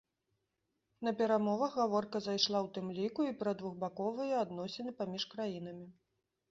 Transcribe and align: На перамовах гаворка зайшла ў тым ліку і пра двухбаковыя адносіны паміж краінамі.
На 1.07 1.11
перамовах 1.19 1.77
гаворка 1.81 2.17
зайшла 2.29 2.59
ў 2.65 2.73
тым 2.79 2.87
ліку 2.99 3.21
і 3.31 3.37
пра 3.43 3.55
двухбаковыя 3.61 4.35
адносіны 4.49 4.91
паміж 5.05 5.33
краінамі. 5.37 5.87